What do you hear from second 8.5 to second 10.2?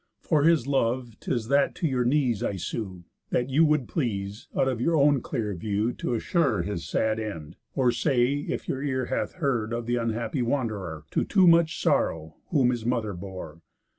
your ear Hath heard of the